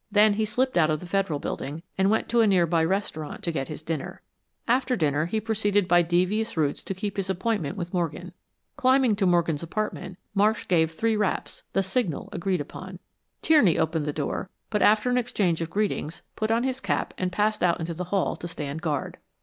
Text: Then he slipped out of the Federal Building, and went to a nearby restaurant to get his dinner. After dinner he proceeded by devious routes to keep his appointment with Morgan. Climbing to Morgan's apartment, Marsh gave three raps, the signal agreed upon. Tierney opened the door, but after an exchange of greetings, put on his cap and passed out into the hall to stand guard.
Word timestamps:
Then 0.11 0.33
he 0.33 0.45
slipped 0.45 0.79
out 0.79 0.89
of 0.89 0.99
the 0.99 1.05
Federal 1.05 1.37
Building, 1.37 1.83
and 1.95 2.09
went 2.09 2.27
to 2.29 2.41
a 2.41 2.47
nearby 2.47 2.83
restaurant 2.83 3.43
to 3.43 3.51
get 3.51 3.67
his 3.67 3.83
dinner. 3.83 4.23
After 4.67 4.95
dinner 4.95 5.27
he 5.27 5.39
proceeded 5.39 5.87
by 5.87 6.01
devious 6.01 6.57
routes 6.57 6.81
to 6.85 6.95
keep 6.95 7.17
his 7.17 7.29
appointment 7.29 7.77
with 7.77 7.93
Morgan. 7.93 8.33
Climbing 8.77 9.15
to 9.17 9.27
Morgan's 9.27 9.61
apartment, 9.61 10.17
Marsh 10.33 10.67
gave 10.67 10.89
three 10.89 11.15
raps, 11.15 11.65
the 11.73 11.83
signal 11.83 12.29
agreed 12.33 12.61
upon. 12.61 12.97
Tierney 13.43 13.77
opened 13.77 14.07
the 14.07 14.11
door, 14.11 14.49
but 14.71 14.81
after 14.81 15.11
an 15.11 15.19
exchange 15.19 15.61
of 15.61 15.69
greetings, 15.69 16.23
put 16.35 16.49
on 16.49 16.63
his 16.63 16.79
cap 16.79 17.13
and 17.19 17.31
passed 17.31 17.61
out 17.61 17.79
into 17.79 17.93
the 17.93 18.05
hall 18.05 18.35
to 18.37 18.47
stand 18.47 18.81
guard. 18.81 19.19